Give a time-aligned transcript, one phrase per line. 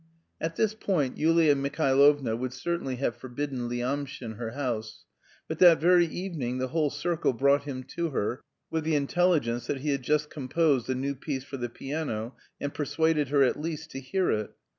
[0.41, 5.05] At this point Yulia Mihailovna would certainly have forbidden Lyamshin her house,
[5.47, 8.41] but that very evening the whole circle brought him to her
[8.71, 12.73] with the intelligence that he had just composed a new piece for the piano, and
[12.73, 14.49] persuaded her at least to hear it.